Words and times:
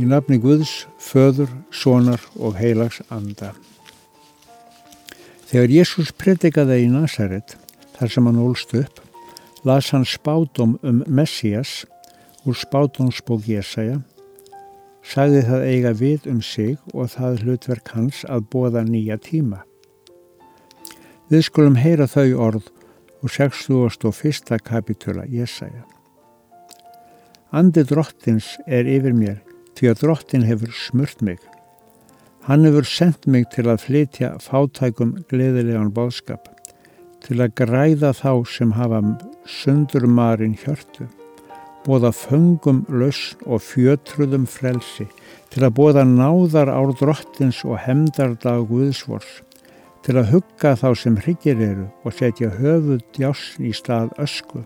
Í 0.00 0.06
nafni 0.08 0.38
Guðs, 0.40 0.86
föður, 0.96 1.50
sonar 1.68 2.22
og 2.40 2.54
heilags 2.56 3.02
anda. 3.12 3.50
Þegar 5.50 5.74
Jésús 5.74 6.12
predikaði 6.16 6.86
í 6.86 6.88
Nazaret, 6.88 7.58
þar 7.98 8.12
sem 8.14 8.30
hann 8.30 8.38
ólst 8.40 8.72
upp, 8.78 9.02
las 9.68 9.90
hann 9.92 10.06
spátum 10.08 10.78
um 10.80 11.02
Messias 11.04 11.82
úr 12.48 12.56
spátumsbók 12.56 13.44
Jésaja, 13.44 13.98
sagði 15.04 15.44
það 15.50 15.68
eiga 15.68 15.92
við 16.00 16.30
um 16.32 16.40
sig 16.40 16.80
og 16.94 17.12
það 17.12 17.44
hlutverk 17.44 17.92
hans 17.92 18.24
að 18.24 18.48
bóða 18.48 18.86
nýja 18.88 19.20
tíma. 19.20 19.60
Við 21.28 21.46
skulum 21.50 21.76
heyra 21.76 22.08
þau 22.08 22.32
orð 22.48 22.72
og 23.20 23.28
61. 23.28 24.56
kapitula 24.64 25.28
Jésaja. 25.28 25.84
Andi 27.52 27.84
drottins 27.84 28.54
er 28.64 28.88
yfir 28.88 29.12
mér 29.12 29.42
því 29.78 29.90
að 29.90 30.00
drottin 30.02 30.46
hefur 30.48 30.72
smurt 30.76 31.22
mig. 31.24 31.40
Hann 32.46 32.66
hefur 32.66 32.86
sendt 32.88 33.28
mig 33.30 33.46
til 33.54 33.68
að 33.70 33.84
flytja 33.84 34.32
fátækum 34.42 35.14
gleðilegan 35.30 35.92
bóðskap, 35.94 36.48
til 37.22 37.38
að 37.38 37.54
græða 37.60 38.10
þá 38.18 38.32
sem 38.50 38.72
hafa 38.74 38.98
sundur 39.46 40.08
marinn 40.10 40.56
hjörtu, 40.58 41.06
bóða 41.86 42.10
föngum 42.14 42.82
lausn 42.90 43.46
og 43.46 43.62
fjötruðum 43.62 44.48
frelsi, 44.50 45.06
til 45.54 45.62
að 45.62 45.76
bóða 45.78 46.02
náðar 46.08 46.70
ár 46.74 46.90
drottins 46.98 47.62
og 47.62 47.78
hemdardag 47.84 48.66
Guðsvors, 48.70 49.42
til 50.02 50.18
að 50.18 50.32
hugga 50.34 50.74
þá 50.78 50.88
sem 50.98 51.18
hryggir 51.22 51.62
eru 51.62 51.86
og 52.02 52.16
setja 52.18 52.50
höfuð 52.58 53.04
djásn 53.14 53.68
í 53.70 53.74
stað 53.76 54.10
ösku, 54.22 54.64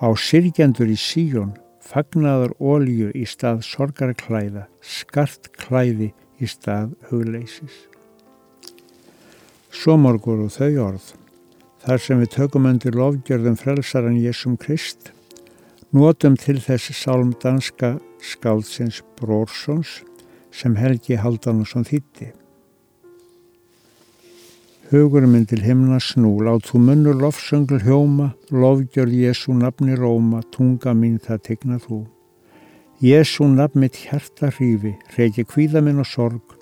á 0.00 0.08
sirkjendur 0.16 0.88
í 0.88 0.96
síjón, 0.96 1.52
fagnaðar 1.84 2.54
ólju 2.60 3.10
í 3.14 3.24
stað 3.28 3.64
sorgarklæða, 3.66 4.66
skart 4.80 5.50
klæði 5.58 6.12
í 6.40 6.48
stað 6.48 6.94
hugleysis. 7.10 7.74
Svo 9.74 9.96
morgur 10.00 10.44
og 10.46 10.54
þau 10.54 10.70
orð, 10.86 11.10
þar 11.84 12.00
sem 12.00 12.22
við 12.22 12.32
tökum 12.36 12.68
undir 12.70 12.96
lofgjörðum 12.96 13.58
frelsaran 13.60 14.20
Jésum 14.22 14.56
Krist, 14.60 15.10
notum 15.92 16.38
til 16.40 16.56
þessi 16.62 16.96
sálm 16.96 17.34
danska 17.42 17.96
skáldsins 18.24 19.02
Brórsons 19.18 20.00
sem 20.54 20.78
Helgi 20.78 21.18
Haldanusson 21.20 21.86
þýtti. 21.86 22.32
Hugur 24.90 25.24
minn 25.24 25.46
til 25.48 25.62
himna 25.64 25.96
snú, 25.96 26.34
lát 26.44 26.66
þú 26.68 26.78
munnur 26.84 27.16
lofsöngl 27.16 27.78
hjóma, 27.86 28.34
lofgjörð 28.52 29.14
Jésu 29.16 29.54
nafni 29.56 29.96
róma, 29.96 30.42
tunga 30.52 30.92
mín 30.92 31.14
það 31.24 31.40
tegna 31.46 31.78
þú. 31.80 32.02
Jésu 33.00 33.48
nafn 33.48 33.80
mitt 33.80 33.96
hjarta 33.96 34.50
hrífi, 34.52 34.92
reykja 35.16 35.46
kvíða 35.48 35.80
minn 35.80 36.04
og 36.04 36.10
sorg, 36.10 36.58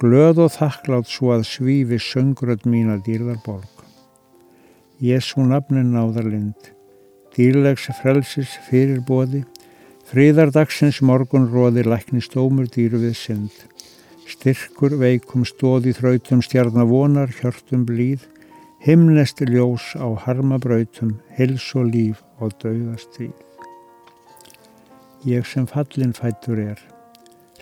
glöð 0.00 0.40
og 0.46 0.54
þakklátt 0.56 1.12
svo 1.12 1.34
að 1.36 1.44
svífi 1.50 2.00
söngröð 2.00 2.64
mín 2.64 2.88
að 2.94 3.04
dýrðar 3.10 3.44
borg. 3.44 3.84
Jésu 5.04 5.44
nafni 5.44 5.84
náðar 5.84 6.24
lind, 6.32 6.72
dýrlegs 7.36 7.90
frelsis 8.00 8.56
fyrir 8.70 9.04
bóði, 9.04 9.44
fríðardagsins 10.08 11.02
morgun 11.04 11.50
róði 11.52 11.84
lækni 11.84 12.24
stómur 12.24 12.72
dýru 12.72 13.04
við 13.04 13.18
synd. 13.26 13.68
Styrkur 14.28 14.92
veikum 15.00 15.44
stóði 15.48 15.94
þrautum 15.96 16.42
stjarnavonar 16.44 17.30
hjörtum 17.38 17.86
blíð, 17.88 18.26
himnesti 18.84 19.46
ljós 19.48 19.94
á 19.96 20.04
harmabrautum, 20.26 21.14
hils 21.38 21.70
og 21.78 21.88
líf 21.94 22.20
og 22.44 22.52
dauðastríð. 22.60 23.32
Ég 25.24 25.48
sem 25.48 25.64
fallin 25.70 26.12
fættur 26.12 26.60
er, 26.60 26.82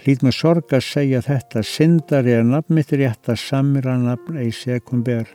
hlýt 0.02 0.26
með 0.26 0.36
sorg 0.40 0.74
að 0.74 0.84
segja 0.88 1.22
þetta, 1.28 1.62
syndar 1.62 2.26
er 2.26 2.42
nafnmitt 2.42 2.90
rétt 2.98 3.30
að 3.30 3.40
samira 3.44 3.94
nafn 4.02 4.42
ei 4.42 4.50
sekum 4.50 5.06
ber, 5.06 5.30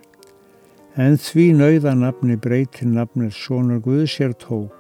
en 1.00 1.16
því 1.16 1.48
nauða 1.64 1.96
nafni 1.96 2.36
breytir 2.36 2.92
nafnir 2.92 3.32
sonur 3.32 3.80
Guð 3.88 4.04
sér 4.18 4.36
tók. 4.36 4.76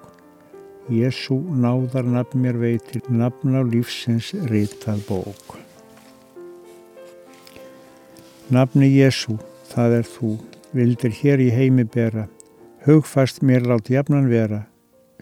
Jésu 0.92 1.40
náðar 1.64 2.12
nafn 2.12 2.44
mér 2.44 2.60
veitir, 2.60 3.08
nafn 3.08 3.56
á 3.56 3.64
lífsins 3.64 4.34
ritað 4.52 5.08
bók. 5.08 5.61
Nafni 8.52 8.90
Jésu, 8.92 9.38
það 9.72 9.94
er 10.02 10.08
þú, 10.12 10.30
vildir 10.76 11.14
hér 11.16 11.40
í 11.40 11.46
heimi 11.56 11.86
bera, 11.88 12.26
hugfast 12.84 13.40
mér 13.48 13.64
lát 13.64 13.88
jafnan 13.88 14.28
vera, 14.28 14.66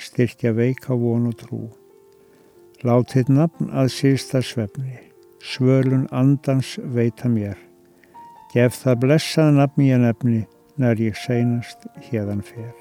styrkja 0.02 0.56
veika 0.58 0.98
von 0.98 1.28
og 1.30 1.36
trú. 1.38 1.60
Látið 2.82 3.30
nafn 3.36 3.70
að 3.70 3.92
sísta 3.94 4.42
svefni, 4.42 4.98
svölun 5.46 6.08
andans 6.10 6.72
veita 6.82 7.30
mér, 7.30 7.54
gef 8.56 8.82
það 8.82 8.98
blessað 9.06 9.52
nafn 9.60 9.86
ég 9.86 10.02
nefni, 10.08 10.42
nær 10.82 10.98
ég 10.98 11.22
seinast 11.22 11.86
hérðan 12.10 12.42
fer. 12.42 12.74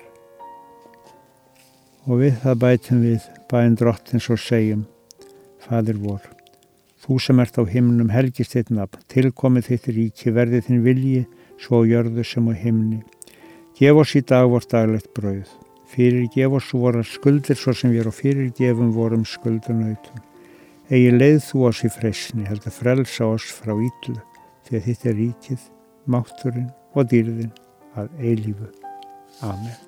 Og 2.08 2.24
við 2.24 2.40
það 2.46 2.60
bætum 2.64 3.04
við 3.04 3.28
bæinn 3.52 3.76
drottins 3.76 4.32
og 4.32 4.40
segjum, 4.40 4.88
Fadir 5.60 6.00
vor, 6.00 6.24
Þú 6.98 7.18
sem 7.22 7.40
ert 7.40 7.58
á 7.58 7.62
himnum 7.62 8.10
helgist 8.10 8.56
þitt 8.56 8.72
nafn, 8.74 9.02
tilkomið 9.12 9.70
þitt 9.70 9.88
ríki, 9.94 10.32
verði 10.34 10.62
þinn 10.66 10.82
vilji, 10.82 11.22
svo 11.62 11.84
jörðu 11.86 12.24
sem 12.26 12.48
á 12.50 12.54
himni. 12.58 13.00
Gef 13.78 14.00
oss 14.02 14.16
í 14.18 14.22
dag 14.26 14.48
vort 14.50 14.70
daglegt 14.72 15.12
brauð. 15.14 15.50
Fyrir 15.88 16.26
gef 16.34 16.58
oss 16.58 16.74
voru 16.74 17.04
skuldir 17.06 17.56
svo 17.56 17.72
sem 17.72 17.94
við 17.94 18.02
erum 18.02 18.16
fyrir 18.16 18.50
gefum 18.58 18.90
vorum 18.96 19.24
skuldunautum. 19.24 20.20
Egi 20.90 21.14
leið 21.14 21.40
þú 21.46 21.66
oss 21.70 21.84
í 21.86 21.92
fresni, 21.92 22.46
heldur 22.48 22.74
frelsa 22.74 23.30
oss 23.30 23.48
frá 23.60 23.74
íllu, 23.76 24.18
því 24.66 24.80
að 24.80 24.88
þitt 24.88 25.06
er 25.06 25.20
ríkið, 25.22 25.68
mátturinn 26.10 26.72
og 26.94 27.12
dýrðin 27.12 27.52
að 27.94 28.10
eilífu. 28.18 28.72
Amen. 29.46 29.87